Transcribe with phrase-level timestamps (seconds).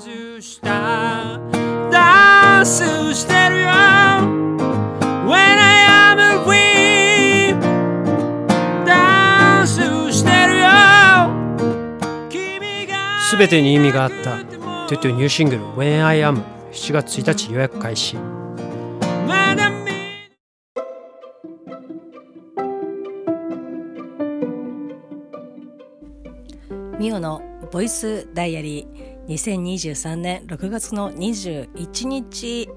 [0.00, 1.38] 外した。
[1.92, 3.68] ダンスしてるよ。
[5.26, 7.54] When I am free
[8.86, 10.68] ダンスしてるよ。
[12.30, 14.38] 君がすべてに意味があった。
[14.88, 16.42] トゥトゥニューシングル When I Am
[16.72, 18.16] 7月1日予約開始。
[26.98, 32.68] ミオのボイスダイアリー2023年6月の21日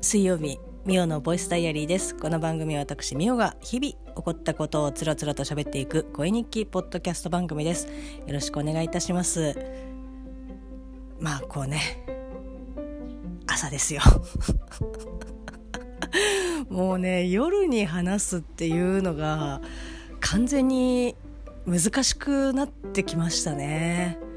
[0.00, 2.16] 水曜日ミオのボイスダイアリーです。
[2.16, 7.86] この番組は私ミオが日々起こったことをつらつらと喋っていく声日記ポッドキャスト番組です。
[7.86, 7.92] よ
[8.32, 9.56] ろしくお願いいたします。
[11.20, 12.04] まあこうね
[13.46, 14.02] 朝ですよ。
[16.68, 19.62] もうね夜に話すっていうのが
[20.20, 21.14] 完全に
[21.64, 24.31] 難しくなってきましたね。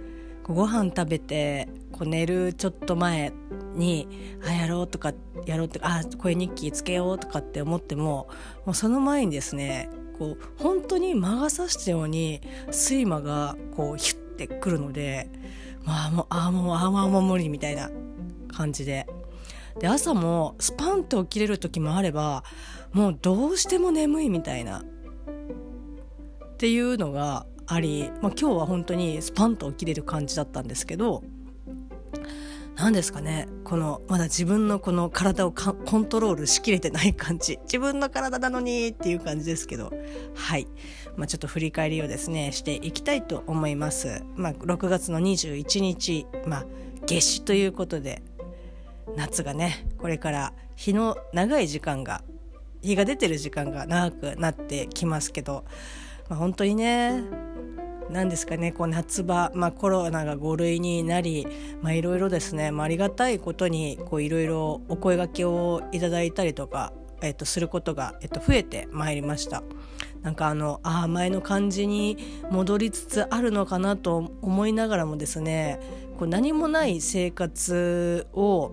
[0.47, 3.33] ご飯食べてこう寝るちょっと前
[3.73, 4.07] に
[4.45, 5.13] あやろうとか
[5.45, 8.29] やろうとかあ声日記つけようとかって思っても
[8.65, 15.29] もうその前にですねこう本当に魔が差したように睡魔がこうヒュッてくるので
[15.83, 17.89] まあもうああもうああもうもう無理みたいな
[18.47, 19.07] 感じで。
[19.79, 22.45] で朝もスパンと起きれる時もあれば
[22.93, 24.83] もうどうしても眠いみたいな。
[24.83, 31.23] っていうのがあり、まあ、今日は本当にスパンと起きれる感じだったんですけど
[32.75, 37.57] 何ですかねこのまだ自分のこの体をコントロールしきれてない感じ。
[37.63, 39.93] 自分の体なのにっていう感じですけど。
[40.35, 40.67] はい、
[41.15, 46.65] まあ、ちょっと振り返りをですねしていきたいと思います、まあ、6月の21日、まあ、
[47.07, 48.21] 夏至ということで
[49.15, 52.21] 夏がねこれから日の長い時間が
[52.81, 55.65] 日が出てる時間が長くなってきますけど
[56.29, 57.23] まあ、本当にね
[58.09, 61.47] 何ですかねこう夏場、まあ、コロナが5類になり
[61.83, 69.63] いろいろですね、まあ、ありがたいことにいろいろお声がけをいただいたりとか、えっと、することが、えっと、増えてまいりました。
[70.21, 72.17] なんかあのあ前の感じに
[72.49, 75.79] 戻りつつあるのかなと思いながらもですね
[76.17, 78.71] こう何もない生活を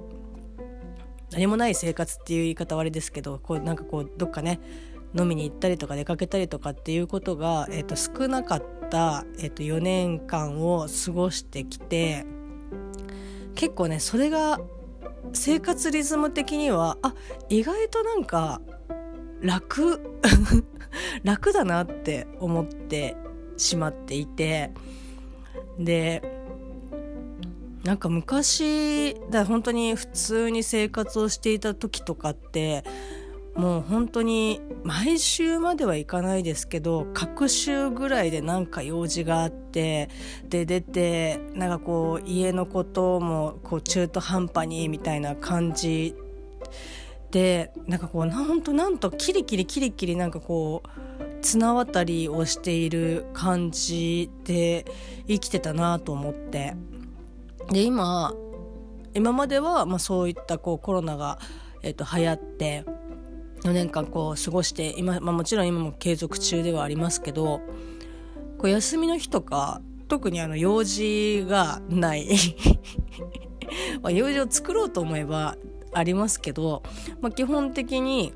[1.31, 4.61] 何もない生活っていう言い方はあれですけどこうなんかこうどっかね
[5.15, 12.25] 飲みに行ったりとか出かけたりとかっていうことが、えー、と少なかった、えー、と4年間を過ごしてきて
[13.55, 14.61] 結構ねそれが
[15.33, 17.15] 生活リズム的にはあ
[17.49, 18.61] 意外となんか
[19.41, 20.01] 楽
[21.25, 23.17] 楽だなって思って
[23.57, 24.73] しまっていて
[25.79, 26.23] で
[27.85, 32.85] なんか昔だ本当に普通に生活をしていた時とかって
[33.55, 40.09] もう本当に毎週まではいかないですけど各週ぐらいでなんか用事があって
[40.49, 46.15] で出てなんかこう家のこともこう中途半端にみたいな感じ。
[47.31, 54.85] でなんかこうなんとなんとキリキリキリキリなんかこう綱渡りをしている感じで
[55.27, 56.75] 生きてたなと思って。
[57.71, 58.35] で今
[59.15, 61.39] 今まではまあそういったこうコロナが、
[61.83, 62.85] えっと流行って
[63.65, 67.61] 4年間こう過ごして今、まあ、もちろん今も継続中ではありますけど
[68.59, 72.29] こう休みの日とか特にあの用事がない
[74.03, 75.57] ま用事を作ろうと思えば
[75.93, 76.83] ありますけど、
[77.21, 78.33] まあ、基本的に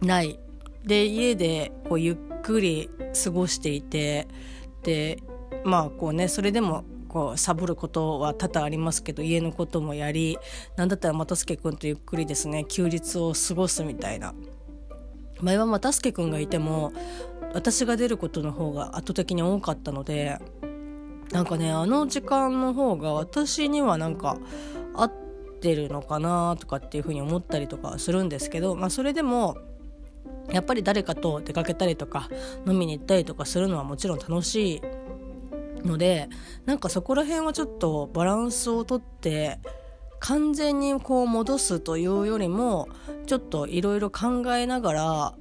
[0.00, 0.38] ない。
[0.84, 2.88] で家でこうゆっくり
[3.22, 4.26] 過ごしていて
[4.82, 5.18] で
[5.64, 10.38] まあこうねそれでもこうサボることは多々ありますけど家のこともやり
[10.76, 14.34] なんだったら又助君とゆっくりですね休日を過ごすみたいな。
[15.40, 16.92] 前は又助君がいても
[17.54, 20.38] 私が出ることの方が圧倒的に多かったので
[21.32, 24.36] なんかねあの時間の方が私にはなんか
[24.94, 25.12] 合っ
[25.60, 29.56] てるのかなとかっていうふうに思ったりとかするんですけど、まあ、それでも
[30.50, 32.28] やっぱり誰かと出かけたりとか
[32.66, 34.82] 飲みに行ったりとかするのはもちろん楽しい。
[35.88, 36.28] ので
[36.66, 39.58] なんかそこら辺はちょっとバランスをとって
[40.20, 42.88] 完全にこう戻すというよりも
[43.26, 45.34] ちょっといろいろ考えながら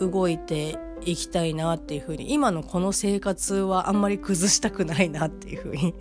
[0.00, 5.94] 動いていきたいなっていうふうに今のこの生活はあんまり崩したくないなっていうふうに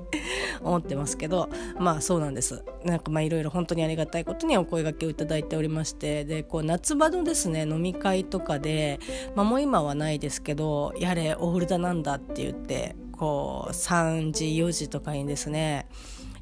[0.62, 1.48] 思ってますけど
[1.78, 2.64] まあそうなんです。
[2.84, 9.00] なんかまあいろいろ本当にありがたいことにお声掛けをいただいておりましてでこう夏場のですね飲み会とかで、
[9.34, 15.86] まあ、もう今はないですけどやれオールだなんだって言ってこう3時4時とかにですね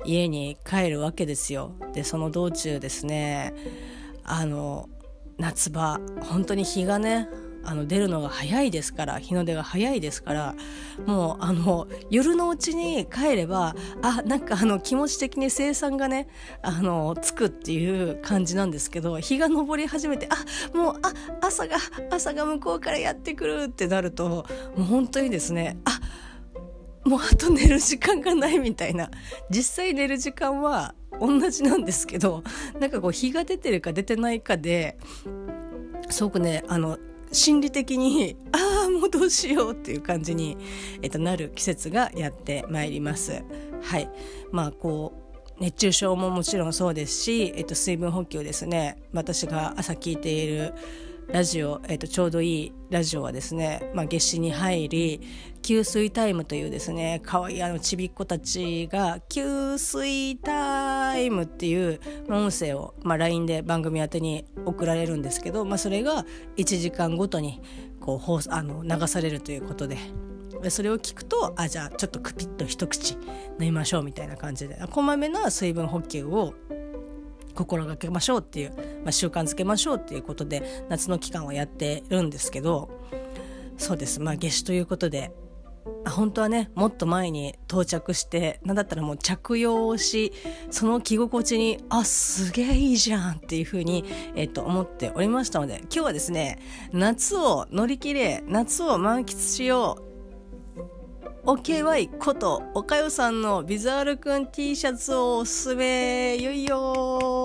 [0.05, 1.73] 家に帰るわけですよ。
[1.93, 3.55] でその道中ですね
[4.25, 4.89] あの
[5.39, 7.29] 夏場本当に日がね
[7.65, 10.55] あの出るのが早いですから日の出が早いですから
[11.07, 16.29] もうあの夜のうちに帰ればあなんかあの気持ち的に生産がね
[16.63, 21.77] あのつくっていう感じなんですけど日が昇り始めてあもうあ朝が
[22.11, 24.45] 朝が向こうからやってくるってなるとも
[24.79, 26.01] う本当にですねあ
[27.05, 29.11] もうあと寝る時間がないみたいな。
[29.51, 32.43] 実際寝る時間は同じなんですけど
[32.81, 34.97] なんかこう日が出てるか出てないかで
[36.09, 36.99] すごくねあの
[37.33, 40.57] 心理的にああもうどうしようっていう感じに、
[41.01, 43.43] えっと、なる季節がやってまいります。
[43.83, 44.09] はい。
[44.51, 49.03] まあこう熱中症ももちろんそうですし、えっと、水分補給ですね。
[49.13, 50.75] 私が朝聞いている
[51.29, 55.21] ラジオ、えーと、ちょうどいいラジオはですね、まあ、夏至に入り
[55.63, 66.27] 給水タイムというですね可愛いあのちびっ子たちが給水タイムっていう音声を、まあ、LINE で番組宛てに送られるんですけど、まあ、それが
[66.57, 67.61] 1時間ごとに
[68.01, 69.97] こうあの流されるということで。
[70.69, 73.21] それを聞くとあじゃあちょっとクピッと一口飲
[73.59, 76.55] みましょうみたいな感じでこまめな水分補給を
[77.53, 78.71] 心がけましょうっていう、
[79.05, 82.91] まあ、習慣づけましょうっていうことで夏の期間はやってるんですけど
[83.79, 84.21] そうです。
[84.21, 85.33] まあ夏至ということで
[86.09, 90.33] 本当はねもっと前に到着してなんだったらもう着用をし
[90.71, 96.59] その着心地にあすげえいいじゃんっていうふうに、えっと、思っておりましたので今日はですね
[96.93, 99.99] 夏を乗り切れ夏を満喫しよ
[101.45, 107.42] う OKY ことおかよさんのビザールくん T シャツをおすすめよいよ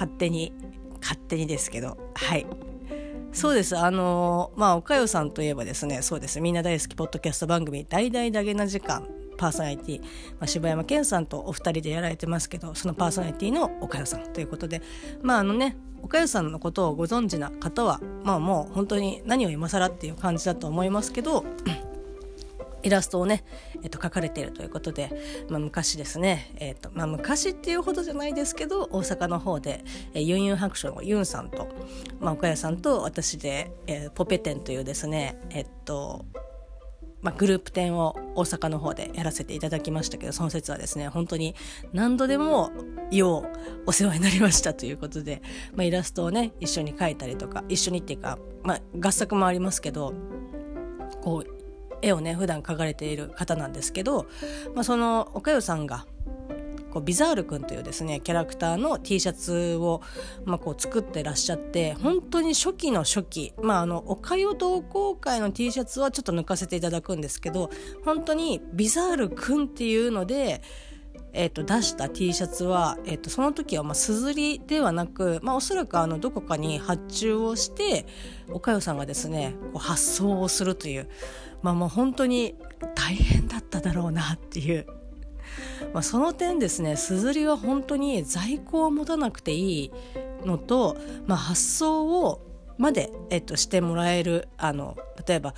[0.00, 0.54] 勝手に
[1.02, 2.46] 勝手にですけどはい。
[3.32, 3.76] そうです。
[3.76, 6.40] あのまあおかよさんといえばですねそうです。
[6.40, 9.06] みんな大好きポッドキャスト番組「大々だけな時間」
[9.36, 10.06] パーソナリティ、ま
[10.40, 14.82] あ、柴山健さんとお二人でやられてますけどそのパーソナリティのおかよさんということで
[15.22, 21.44] まああのね岡かさんのことをご存知な方はまあもう本当に何を今更っていう感じだと思いますけど
[22.82, 23.44] イラストをね、
[23.82, 25.10] えっと、描かれているということで、
[25.48, 29.84] まあ、昔ですね、えっとまあ、昔っていうほどじゃないですけど大阪の方で、
[30.14, 31.68] えー、ユンユン白書のユンさんと、
[32.20, 36.24] まあ、岡谷さんと私で、えー、ポペテンというですねえっと
[37.22, 41.54] まあ、グループ展を大阪の方でやらせていただきましたけどその説はですね本当に
[41.92, 42.70] 何度でも
[43.10, 43.48] よう
[43.86, 45.42] お世話になりましたということで、
[45.74, 50.14] まあ、イラストをね一緒に描いたりとか一緒にっていうか、まあ、合作もありますけど
[51.22, 51.59] こう
[52.02, 54.26] 絵をね普段描かれている方なんですけど、
[54.74, 56.06] まあ、そのおかよさんが
[56.90, 60.02] こうビザール君というですねキャラクターの T シャツを、
[60.44, 67.70] まあ、こう作ってらっしゃって本当に初期の初期まああのおかゆ同好会の T シャツはちょっと抜かせていただくんですけど
[68.04, 70.62] 本当にビザール君っていうので
[71.32, 78.06] えーと、出した T シャツは、えーと、その時はすずりではなく、まあ、おそらくあのどこかに発注をして
[78.50, 81.08] おかよさんがですねこう発送をするという、
[81.62, 82.56] まあ、もう本当に
[82.94, 84.86] 大変だっただろうなっていう。
[85.92, 89.92] まあ、その点ですねすずりは本当に在庫を持たなくていい
[90.44, 92.46] のと、まあ、発送を
[92.78, 95.54] まで、えっと、してもらえるあの例えば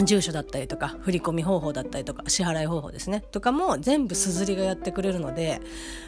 [0.00, 3.22] 住所だったりとか振込方法だったりとか支払い方法ですね。
[3.30, 5.60] とかも全部すずりがやってくれるので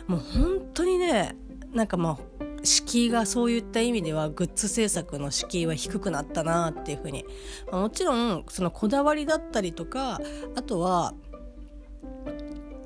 [0.06, 1.36] もう本当にね
[1.72, 7.26] なんかまあ敷居がそういった意味ではグッズ制作の敷居は低くなったなっていうふうに、
[7.70, 10.18] もちろんそのこだわりだったりとか
[10.56, 11.12] あとは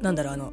[0.01, 0.53] なんだろうあの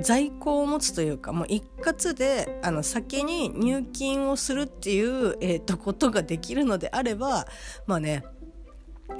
[0.00, 7.46] 在庫を持つというかもう一括であの先に入金をするっていう、えーと、ことができるのであれば
[7.86, 8.24] まあね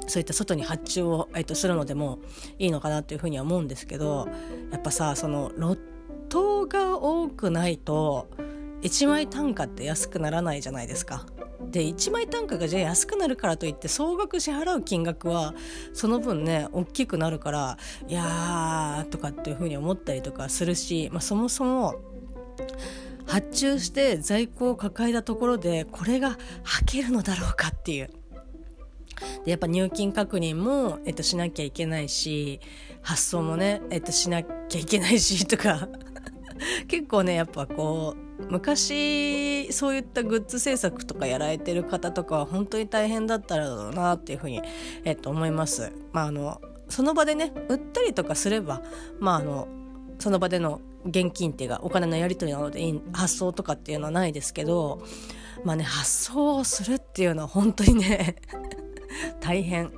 [0.07, 2.19] そういった外に発注を、えーと、するのでも
[2.59, 4.27] いいのかなというふうには思うんですけど
[4.71, 5.79] やっぱさそのロッ
[6.29, 8.29] トが多くないと
[8.81, 11.25] 1枚単価って安くならないじゃないですか。
[11.69, 15.53] で1枚単価がじゃあ安くなるからといって総額支払う金額は
[15.93, 21.95] その分ね大きくなるからいやーとかっていうふうに思ったりとかするし、まあ、そもそも
[23.27, 28.09] 発注して在庫を抱えたところでこれが履けるのだろうかっていう。
[29.45, 32.59] でやっぱ入金確認も、えっと、しなきゃいけないし
[33.01, 35.87] 発送もね、えっと、しなきゃいけないし とか
[36.87, 44.61] 結構ねやっぱこう昔そういったグッズ制作とかやられてる方とかは本当に大変だったらだろうなっていうふうに、
[45.03, 45.91] えっと、思います。
[46.11, 48.81] まあ、あのその場でね売ったりとかすれば、
[49.19, 49.67] まあ、あの
[50.19, 55.01] その場での現金っていうかお金のやり取りなので発送とかっていうのはないですけど
[55.63, 58.35] まあね発送をするっていうのは本当にね
[59.39, 59.91] 大変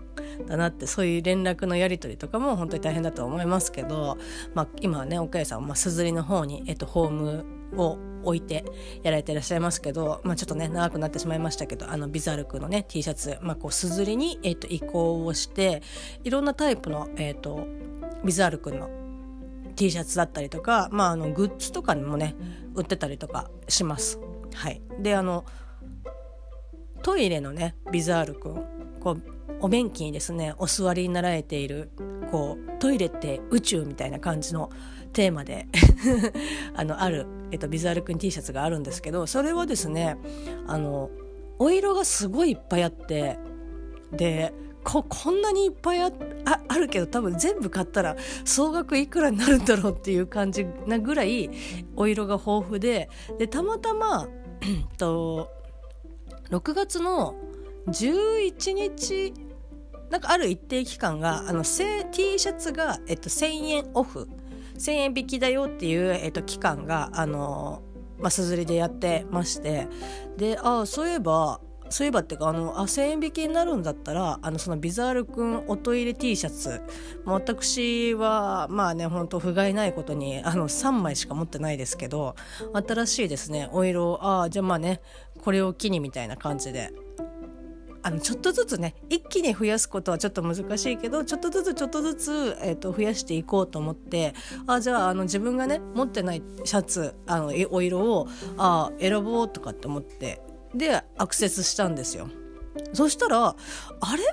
[0.48, 4.18] だなってそういう連絡のやり取りとかも本当に大変だと思いますけど、
[4.54, 8.64] まあ、今はね岡谷さんはすずりの方に、えっと、ホームを置いて
[9.04, 15.82] やられていらっしゃいますけど、まあ、ちょっとね長くなってしまいましたけどあのビザルクのね T シャツ、まあ、こうすずりに、えー、と移行をして
[16.24, 17.68] いろんなタイプの、えー、と
[18.24, 18.90] ビザルクの
[19.76, 22.36] T シャツだったりとか、まあ、あのグッズとかにもね
[22.76, 24.20] 売ってたりとかします。
[24.54, 25.46] はい、であの
[27.04, 28.64] トイレのねビザール君
[29.00, 29.22] こう
[29.60, 31.92] お便器にですねお座りになられている
[32.32, 34.72] こうトイレって宇宙みたいな感じの
[35.12, 35.68] テーマで
[36.76, 40.18] あのある、えっと、ビザール君 T シャツがあるんですけどそれはですね
[40.66, 41.12] あの
[41.60, 43.38] お色がすごいいっぱいあって
[44.12, 46.12] でここんなにいっぱいあ
[46.68, 51.50] あるけど多分全部買ったら総額いくらになるんだろうっていう感じなぐらい
[51.96, 54.28] お色が豊富ででたまたま
[54.98, 55.50] と
[56.54, 57.34] 6月の
[57.88, 59.34] 11日
[60.12, 64.30] なんかある一定期間があの T シャツが、えっと、1000円オフ。
[64.78, 67.82] 1000円引きだよっていう、えっと、期間があの
[68.20, 69.88] まあ、すずりでやってまして。
[70.38, 71.60] でああそういえば
[71.94, 76.82] そういえばっていうかあのあ1000円引きになるんだったらあのそのビザールくんおトイレ T シャツ。
[77.24, 82.36] 私はまあねほんと不甲斐ないことにあの3枚しか持ってないですけど
[82.74, 83.70] 新しいですね。
[83.72, 85.02] お色ああじゃあまあね
[85.44, 86.92] これを機にみたいな感じで。
[88.06, 94.34] あのちょっとずつね一気に増やすことはちょっと難しいけどちょっとずつちょっとずつ、えーと、増やしていこうと思って
[94.68, 100.42] あじゃああの自分がね持ってないシャツあのお色をあ選ぼうとかって思って
[100.74, 102.30] でアクセスしたんですよ。
[102.94, 103.56] そしたらあ
[104.16, 104.24] れ？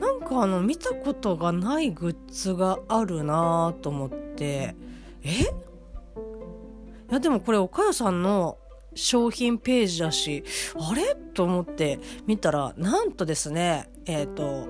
[0.00, 4.74] なんかあの見たことがないグッズがあるなと思って。
[5.22, 5.30] え？
[5.30, 5.46] い
[7.10, 8.58] やでもこれ岡谷さんの
[8.94, 10.44] 商品ページだし
[10.76, 11.14] あれ？
[11.34, 14.68] と思って見たらなんとですねえっ、ー、と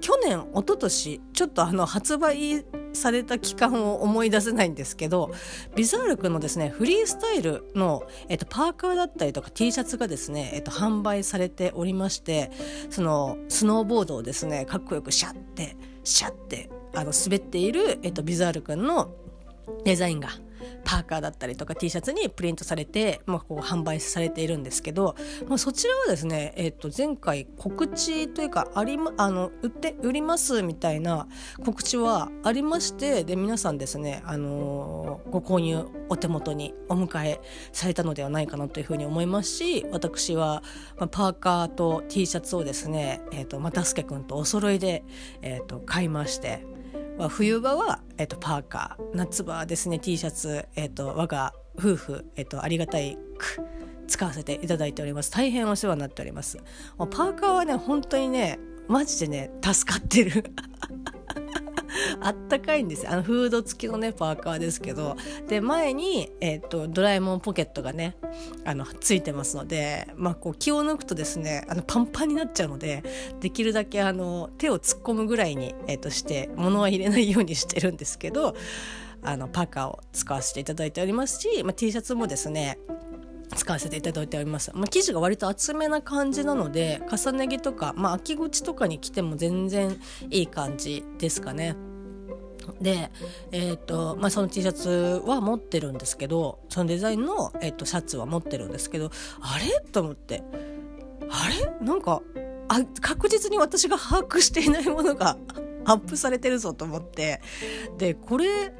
[0.00, 5.30] 去年一昨年ちょっとあの発売された期間を思い出せないんですけど
[5.76, 12.50] ビザール君のですねフリースタイルの、えっと、パーカーだったりとか T シャツがですね、えっと、販売されておりまして
[12.90, 19.12] そのスノーボードをですねかっこよくシャッてシャッてあの滑っている、えっと、ビザール君の
[19.84, 20.30] デザインが
[20.84, 31.28] パーカーだったりとか T シャツにプリントされて、まあ、こう販売されているんですけど、まあ、そちらはですね、えー、と前回告知というかあり、ま、あの売って売りますみたいな
[31.64, 37.40] 告知はありましてで皆さんですね、あのー、ご購入お手元にお迎え
[37.72, 40.62] されたのではないかなというふうに思いますし私は、
[40.96, 45.04] まあ、パーカーと T シャツをですね、えーと、またすけくんとお揃いで、
[45.42, 46.77] えーと買いまして。
[47.18, 53.60] は冬場は、えっと、パーカー夏場はですね T シャツ、えっと、我が夫婦、えっと、ありがたいく
[54.06, 55.30] 使わせていただいております。
[55.30, 56.58] 大変お世話になっております。
[56.96, 58.58] パーカーはね本当にね
[58.88, 60.44] マジでね助かってる。
[62.20, 65.16] あったかいんですあのフード付きのねパーカーですけど。
[65.48, 68.16] で前に、えーと、ドラえもんポケットがね
[68.64, 73.02] あのついてますので、まあ、こう気を抜くとですねあのパンパンになっちゃうので
[73.40, 78.54] できるだけあの手を突っ込むぐらいに、えー、として物は入れないようにしてるんですけど
[79.22, 82.78] あのパーカーを使わせていただいておりますし、まあ、T シャツもですね
[83.56, 89.96] 使わせていただいております、まあ、生地が割と厚めな感じなので重ね着とか、まあ、秋口とかに着ても全然
[90.30, 91.87] いい感じですかね。
[92.80, 93.10] で、
[93.52, 99.10] えーとまあ、その T シャツは持ってるんですけどそのデザインの、えーと、シャツは持ってるんですけど
[99.40, 99.80] あれ？
[99.90, 100.42] と思って。
[101.30, 101.86] あれ？
[101.86, 102.22] なんか
[102.68, 105.36] あ確実に私が把握していないものが
[105.84, 107.40] アップされてるぞと思って。
[107.96, 108.72] でこれ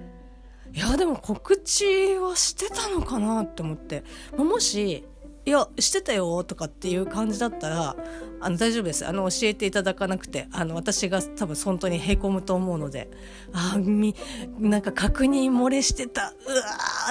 [0.74, 4.04] いやでも告知はしてたのかなって思って。
[4.36, 5.04] もし
[5.48, 7.96] いやしてたよとかっていう感じだったら
[8.40, 9.06] あの大丈夫です。
[9.06, 13.10] あの教えていただかなくてあの私が多分本当にへこむと思うので
[13.54, 14.14] あみ
[14.58, 16.34] なんか確認漏れしてた。
[16.46, 16.62] うわ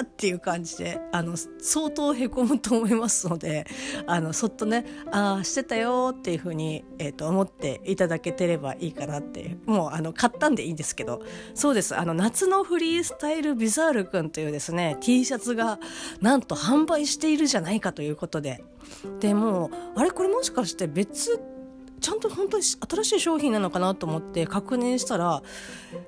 [0.02, 3.66] ーっていう感じであの相当へこむと思いますので
[4.06, 9.60] あのそっとねああしてたよっていうふうに、えー、と思っていただけてればいいかなっていう。
[9.66, 11.24] もうあの買ったんでいいんですけど
[11.56, 11.98] そうです。
[11.98, 15.80] あの夏のフリースタイルビザールくんというですね T シャツが
[16.22, 18.62] なんと販売しているじゃないかということことで
[19.20, 21.42] でもあれこれもしかして別
[22.00, 25.42] ちゃんと本当に新しい商品なのかなと思って確認したら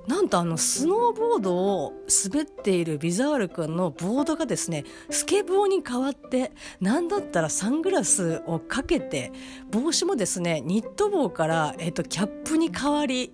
[0.07, 1.93] なんとあのスノーボードを
[2.25, 9.31] 滑っているビザール君のボードがですねスケボーに変わってなんだったらサングラスをかけて
[9.71, 13.33] 帽子もですねニット帽から、えっと、キャップに変わり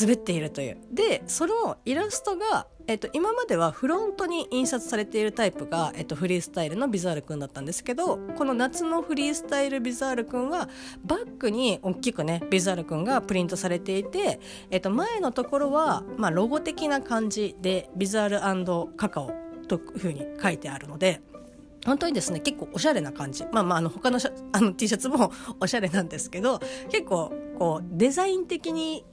[0.00, 0.78] 滑っているという。
[0.92, 10.70] でそのイラストがえっと、今まではフロントに印刷されているタイプが、えっと、フリースタイルのビザールくんだったんですけどこの夏のフリースタイルビザールくんは
[11.04, 14.40] バッグに大きくねビザールくんがプリントされていて、
[14.70, 19.32] えっと、前のところは、まあ、ロゴ的な感じでビザールカカオ
[19.68, 21.20] というふうに書いてあるので
[21.84, 23.44] 本当にですね結構おしゃれな感じ。
[23.52, 24.18] まあまああの他の
[24.52, 25.30] あの T シャツも
[25.60, 26.58] おしゃれなんですけど
[26.90, 29.04] 結構こうデザイン的に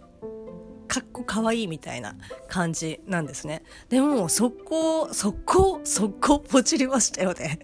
[0.88, 2.16] かっこかわいいみたいな
[2.48, 3.64] 感じなんですね。
[3.90, 7.60] でも速攻速攻速攻ポチりましたよね。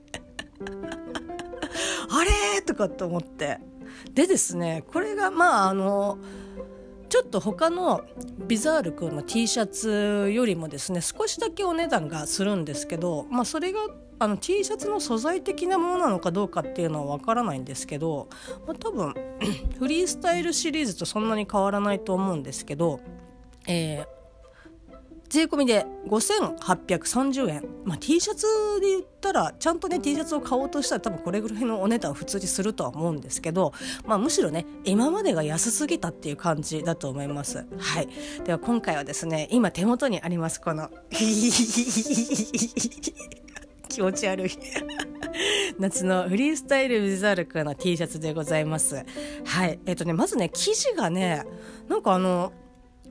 [2.09, 2.23] あ
[2.55, 3.59] れとかって思って。
[4.13, 6.17] でですねこれがまああの
[7.09, 8.05] ちょっと他の
[8.47, 13.79] ビザール君の T シャツよりもですね少しだけお値段がするんですけど、まあ、それが
[14.21, 18.29] あの T シャツの素材的なものなのかどうかっていうのは分からないんですけど、
[18.67, 19.15] まあ、多分
[19.79, 22.99] フリースタイルシリーズとそんなに変わらないと思うんですけど、
[23.67, 24.05] えー、
[25.27, 28.45] 税込みで5830円、まあ、T シャツ
[28.79, 33.73] で言ったらちゃんとね T シャツを買おうとしたら多分これぐらいのお値段を普通にするとは思うんですけど、
[34.05, 37.65] まあ、むしろね今までが安すぎたっていう感じだと思います。
[37.79, 38.09] はい。
[38.43, 40.91] では今回はですね今手元にありますこの。
[43.91, 44.51] 気持ち悪い。
[45.79, 49.03] 夏のフリースタイルウィザールクの T シャツでございます。
[49.45, 49.79] はい。
[49.85, 51.43] えっ、とねまずね生地がね
[51.87, 52.53] なんかあの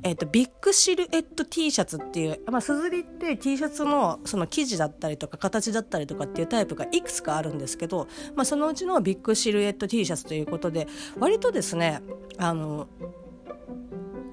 [0.02, 12.00] えーと、ビッグシルエット T シャツっていう、まあ、すずりって T シャツのその生地だったりとか形だったりとかっていうタイプがいくつかあるんですけど、まあ、そのうちのビッグシルエット T シャツということで割とですね
[12.38, 12.88] あの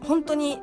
[0.04, 0.60] 本当に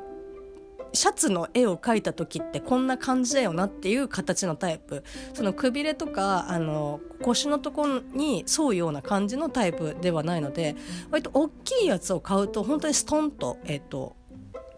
[0.95, 10.75] シャツの絵を描いた時ってこんな感じだよなっていう形のタイプそのくびれとかあの腰のところに沿うような感じのタイプではないので
[11.11, 14.15] 割と大きいやつを買うと本当にストンと,、えーと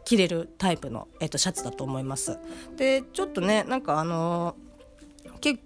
[0.05, 2.39] 着れるタイプの、えっと、シャツだと思います。
[2.77, 4.55] でちょっとねなんかあの
[5.41, 5.59] 結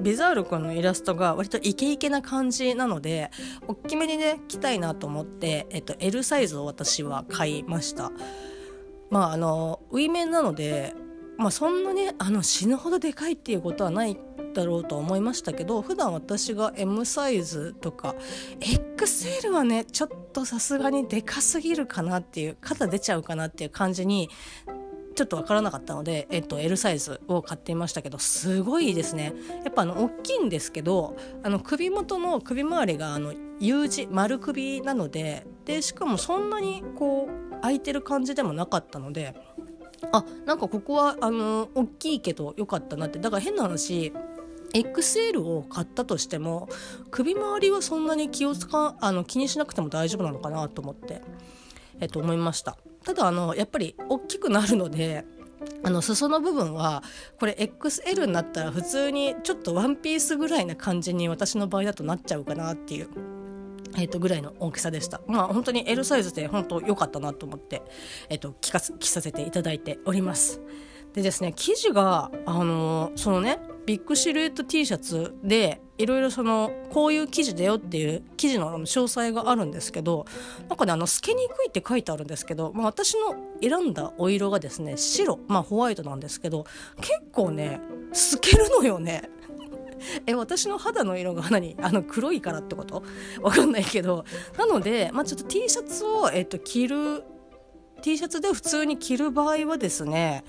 [0.00, 3.30] ビザール君のイラストが割とイケイケな感じなので
[3.66, 8.10] 大きめにね着たいなと思って、えっと、L サイズを私は買いました
[9.10, 10.94] まああのウィメンなので、
[11.38, 14.18] まあ、そんなねあの死ぬほどでかいっていうことはない
[14.54, 18.14] だろうと思いましたけど普段私が M サイズとか
[18.60, 24.30] XL はねちょっとさすがにでかすぎるかなっていう肩出ちゃうかなっていう感じに
[25.16, 29.32] ちょっと分からなかったので、えっと、L サイズを買っていましたけどすごいですね。
[29.64, 39.34] やっぱあの大きいんですけどあの首元の首周りがあの U 字丸首なのででしかもそんなにこう空いてる感じでもなかったので
[40.12, 43.18] あなんかここはあの大きいけど良かったなって。
[43.18, 44.12] だから変な話
[44.72, 46.68] XL を買ったとしても
[47.10, 51.22] 首周りはそんなに気を使あの気にしなくても大丈夫なのかなと思って、
[52.00, 52.76] えっと、思いました。
[53.04, 55.24] ただあのやっぱり大きくなるので
[55.82, 57.02] あの裾の部分は
[57.38, 63.35] これ XL になったら普通にちょっとワンピースぐらいな感じに私の場合だとなっちゃうかなっていう。
[63.96, 67.82] えー、とぐらいの大きさでしたまあ本当に L サイズで本当良かったなと思って、
[68.28, 70.60] えー、と着か着させていただいております
[71.14, 80.26] でですね生地があの、そのねビッグシルエット T シャツでいろいろそのこういう生地だよっていう生地の詳細があるんですけど
[80.68, 86.66] なんかねあの透けにくいって書いてあるんですけど、まあ、私の選んだお色がですね白、まあ、ホワイトなんですけど
[87.00, 87.80] 結構ね
[88.12, 89.30] 透けるのよね。
[90.26, 91.76] え私の肌の色が何？
[91.82, 93.02] あの黒いからってこと？
[93.40, 94.24] わかんないけど。
[94.58, 97.24] なので、まあ、ちょっと T シャツを、えっと、着る
[98.02, 100.44] T シャツで普通に着る場合はですね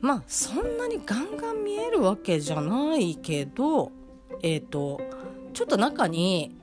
[0.00, 3.92] まあそんなにガンガン見えるわけじゃないけど
[4.42, 5.00] えっ、と
[5.52, 6.56] ちょっと中に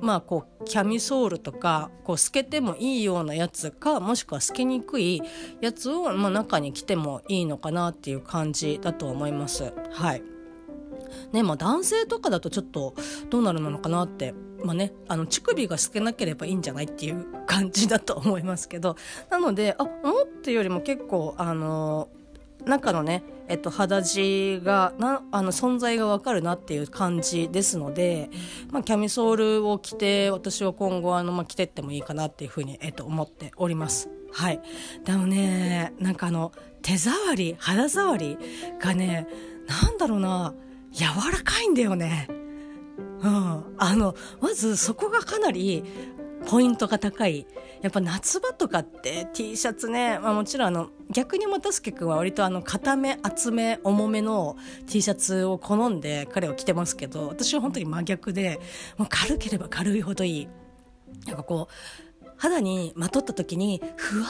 [0.00, 5.22] まあこうキャミソールとかこう透けてもいいようなやつかもしくは透けにくい
[5.60, 9.72] やつを、まあ、中に着てもいいのかなっていう感じだと思います。
[9.92, 10.33] はい。
[11.34, 12.94] ねまあ、男性とかだとちょっと
[13.28, 18.96] どうなるのかなってまあね、あの乳首が透けなければいいんじゃないっていう感じだと思いますけど
[19.28, 22.08] なのであ思ったよりも結構あの
[22.64, 28.30] 中のね、えっと、肌地がなあの存在がわかるなっていう感じですので、
[28.70, 34.08] まあ、キャミソールを着て私は今後あの、まあ、着てってもいいかなっていうふうに、えっと、思っております。
[34.32, 34.60] はい、
[35.04, 38.38] でもねなんかあの手触り肌触り
[38.80, 39.28] がね
[39.68, 40.54] なんだろうな
[40.94, 42.28] 柔らかいんだよね。
[43.20, 45.82] うん、あのまずそこがかなり
[46.46, 47.46] ポイントが高い。
[47.82, 58.58] やっぱ夏場とかって T シャツね、まあ、もちろんあの逆に又助君は割とあの固め厚め重めの T シャツを好んで彼は着てますけど私は本当に真逆で
[58.96, 60.48] もう軽ければ軽いほどいい。
[61.26, 64.26] なんかこう肌にまとった時にふわ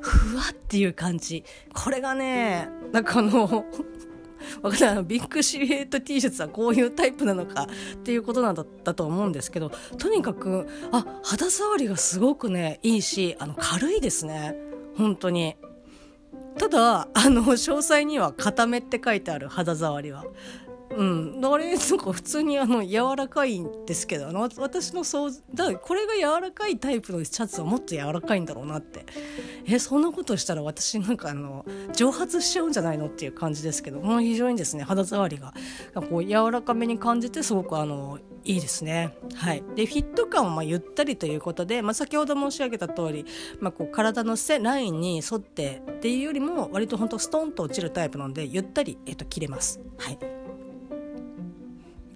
[0.00, 1.44] ふわっていう感じ。
[1.72, 3.64] これがねなんかあの
[4.62, 5.04] わかんない。
[5.04, 14.54] ビッグシルエット T シャツはこういうタイプなのかっていうことなんだったと思うんですけどとにかくあ肌触りがすごくねいいしあの軽いですね。
[14.96, 15.56] 本当に。
[16.58, 20.24] ただあの詳細には固めって書いてある肌触りは。
[20.90, 29.04] うん、あれなんか普通にあの柔らかいんですけどあの私の想像だこれが柔らかいタイプのシャツはもっと柔らかいんだろうなって
[29.66, 35.52] えそんなことしたら私なんかあの蒸発しちゃうんじゃないのっていう感じですけどもう非常にですね肌触りが
[35.94, 39.16] こう柔らかめに感じてすごくあのいいですね。
[39.34, 43.24] はい、でフィット感はまあゆったりということで、まあ、先ほど申し上げた通り、
[43.58, 49.80] まあ、こう体のせラインに沿ってっていうよりも割と本当ストンと落ちるタイプなのでゆったり、えっと、切れます。
[49.96, 50.18] はい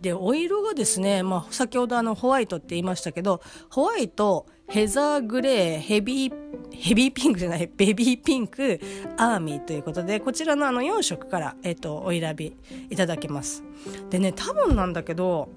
[0.01, 6.35] でお色がですね、まあ、先ほどあのホワイトって言いましたけどホワイトヘザーグレーヘビー
[6.71, 8.81] ヘビーピンクじゃないベビーピンク
[9.17, 12.57] アーミーということでこちらのあの4色から、えっと、お選び
[12.91, 13.65] いただけます。
[14.11, 15.49] でね多分なんだけど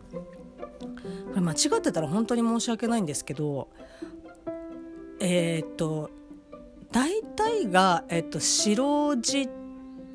[0.79, 3.69] これ間違ってたら本当に申し訳ないんですけど
[5.19, 6.09] えーっと
[6.91, 9.47] 大体が、えっと、白地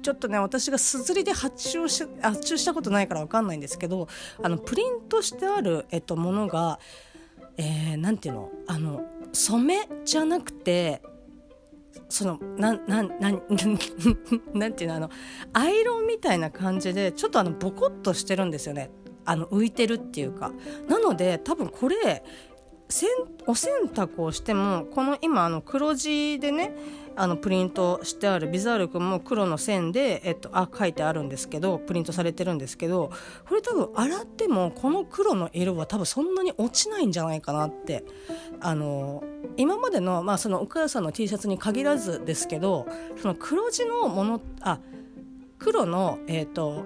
[0.07, 4.07] ちょっとね私がすずりで発注し発注したことないから分かんないんですけど
[4.40, 6.79] あのプリントしてある、えっと、ものが
[7.57, 11.03] えー、ていうのあの染めじゃなくて
[12.09, 13.42] そのなんなんなん
[14.55, 15.11] なんていうのあの
[15.53, 18.90] アイロンみたいな感じでちょっとあのボコッとしてるんですよね。
[19.25, 20.53] あの浮いてるっていうか。
[20.87, 22.23] なので多分これ
[22.88, 23.11] せん
[23.46, 26.72] お洗濯をしてもこの今あの黒地でね
[27.16, 33.11] あのプリントしてあるビザール君も黒の線で、えっと、あ書いてあるんですけどプリントされてるんですけど
[33.49, 38.05] これ多分洗ってもこの黒の色は多分そんなに落ちないんじゃないかなって
[38.61, 39.25] あの
[39.57, 42.87] 今までの,、まあそのお母さんの T シャツに限らずですけど
[43.20, 44.79] その黒地のものあ
[45.59, 46.85] 黒の、えっと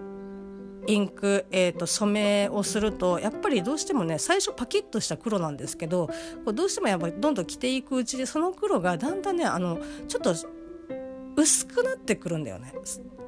[0.87, 6.13] インク、えーと、染めをするとやっぱりどうしてもね最初パキッとした黒なんですけどこ
[6.49, 10.35] うどうしてもやっぱりどんどん着ていくうちでその黒がだんだんねあのちょっと
[11.37, 12.73] 薄くなってくるんだよね。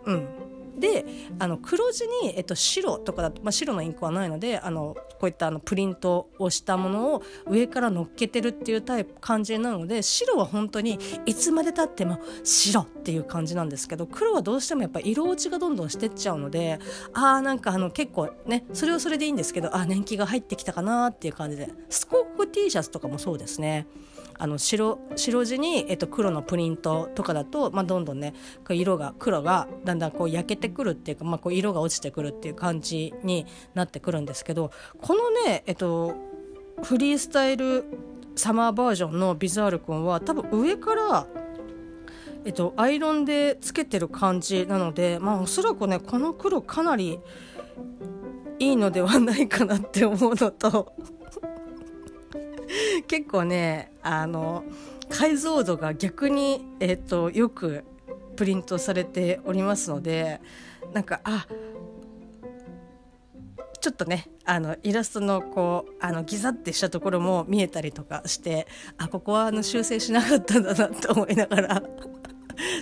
[0.06, 0.51] うん
[0.82, 1.06] で
[1.38, 16.80] あの黒地に、えっと、白とかだと、まあ、白のインクはないのであのこういったあのプリントをしたものを上から乗っけてるっていうタイプ感じなので白は本当にいつまでたっても白っていう感じなんですけど黒はどうしてもやっぱ色落ちがどんどんしてっちゃうので
[17.14, 23.86] あーなんかあの結構ねそれはそれでいいんですけどあ年季が入ってきたかなっていう感じでスコーフ T シャツとかもそうですね。
[24.38, 28.34] あの白白地に、えっと、黒のプリントとかだと、まあ、どんどんね
[28.70, 36.14] 色が黒がだんだんこう焼けてくるっていうか、まあ、こう色が落ちてくるっていう感じになってくるんですけどこのね、えっと、
[36.82, 37.84] フリースタイル
[38.34, 41.26] サマーバージョンのビザール君は多分上から
[42.44, 47.20] えっと、アイロンでつけてる感じなので、まあ、おそらくねこの黒かなり
[48.58, 50.92] いいのではないかなって思うのと
[53.08, 54.64] 結構ねあの
[55.08, 57.84] 解像度が逆に、えーと、よく
[58.36, 60.40] プリントされておりますので
[60.92, 61.46] なんかあ
[63.80, 71.82] ちょっとねあのイラストのこうあのギザってしたところも見えたりとかしてあここはあの修正しなかったんだなと思いながら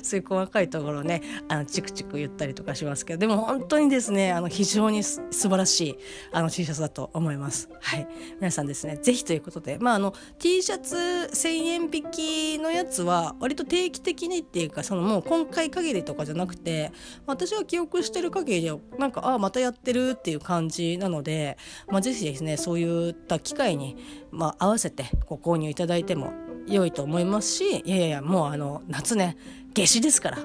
[0.03, 5.99] そういう細かいところねあのチクチク言ったりとかしますけどでも本当にですねあの非常に素晴らしい
[6.33, 7.69] あの T シャツだと思います。
[7.81, 16.93] はい、皆さんですねぜひということで、まあ、あの T シャツ1000円引きのやつは割と定期的にっていうかそのもう今回限りとかじゃなくて
[17.27, 21.57] 私は記憶してる限りでなんかああまたやってるっていう感じなので、
[21.89, 23.97] まあ、ぜひですねそういった機会に、
[24.31, 26.33] まあ、合わせてご購入いただいても
[26.67, 29.37] 良いと思いますしいやいやもうあの夏ね
[29.75, 30.39] 夏至ですから。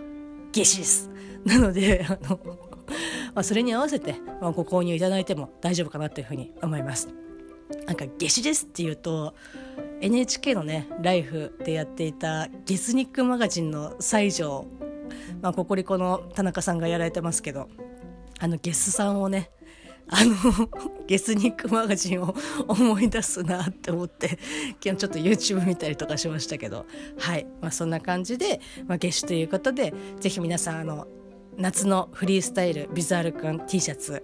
[0.51, 1.09] 夏至です。
[1.45, 2.39] なのであの、
[3.33, 7.09] まあ、それに合わせて、まあ、ご購入いただいても大丈夫かなというふうに思います。
[7.85, 9.33] なんか夏至ですっていうと
[10.01, 14.67] NHK のねライフでやっていたゲスニックマガジンの西条
[15.41, 17.67] まあココリコの田中さんがやられてますけど
[18.39, 19.49] あのゲスさんをね
[20.07, 20.69] あの
[21.07, 22.35] ゲスニックマガジンを
[22.67, 24.37] 思い出すなって思って
[24.83, 26.85] 今日ちょっと YouTube 見たりとかしましたけど。
[27.17, 31.07] はい、まあ、そんな感じで、まあ、夏至ということでぜひ皆さんあの
[31.57, 34.23] 夏のフリースタイルビザールくん T シャツ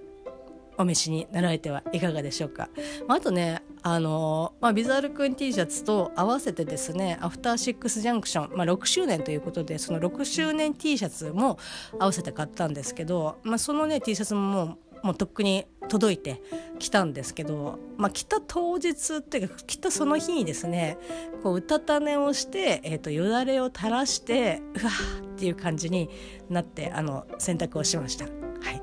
[0.78, 2.70] お召しになられてはいかがでしょうか、
[3.08, 11.58] まあ、あとねあのまあ、ビザールくん T シャツと合わせてですねアフターシックスジャンクション、まあ、6周年ということでその6周年 T シャツも
[12.00, 16.42] 合わせて買ったんですけど、まあ、そのね T シャツももうもうとっくに届いて
[16.80, 20.98] きたんですけど、まあ、来た当日っていうか来たその日にですね
[21.44, 26.10] こううたた寝をして、えーと、よだれを垂らしてうわーっていう感じに
[26.50, 28.26] なってあの洗濯をしました。
[28.26, 28.32] は
[28.72, 28.82] い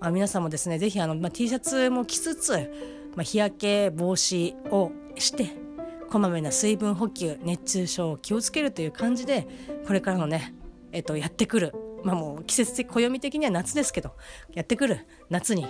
[0.00, 2.52] まあ、皆さんもですねぜひあの、まあ、T シャツも着つつ、
[3.16, 5.50] まあ、日焼け防止をして
[6.08, 9.46] こまめな水分補給熱中症を気をつけるという感じで
[9.86, 10.54] これからのね、
[10.92, 14.12] えーと、とやってくるまあもう季節的暦的には夏ですけど
[14.52, 15.66] やってくる夏に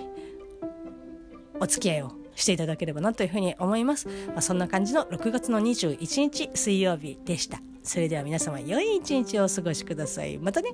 [1.61, 7.61] お付き合いをしていただければなというふうに思います、まあ、そんな感じの6月の21日水曜日でした。
[7.83, 10.39] それでは皆様良い一日をお過ごしください。
[10.39, 10.71] またね。